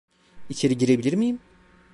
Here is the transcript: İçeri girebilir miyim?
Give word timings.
İçeri 0.49 0.77
girebilir 0.77 1.13
miyim? 1.13 1.39